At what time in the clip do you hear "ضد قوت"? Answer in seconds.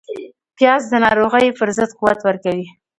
1.77-2.19